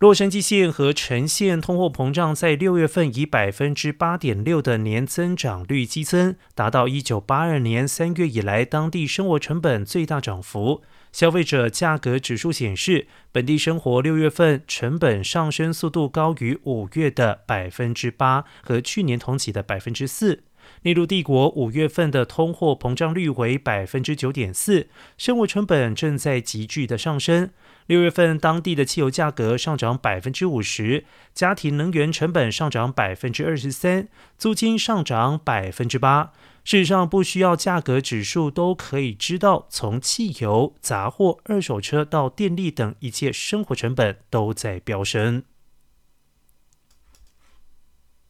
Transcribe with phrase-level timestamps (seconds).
[0.00, 10.82] 洛杉矶县和城县通货膨胀在六月份以百分之八点六的年增长率激增，达到一九八二年三月以来当地生活成本最大涨幅。
[11.12, 20.42] 消费者价格指数显示，本地生活六月份成本上升速度高于五月的百分之八和去年同期的百分之四。
[20.82, 27.50] 内陆帝国五月份的通货膨胀率为百分之九点四，生活成本正在急剧的上升。
[27.86, 34.08] 六月份当地的汽油价格上涨百分之五十，家庭能源成本上涨百分之二十三，
[34.38, 36.32] 租金上涨百分之八。
[36.64, 45.42] 事实上，不需要价格指数都可以知道，从汽油、杂货、二手车到电力等一切生活成本都在飙升。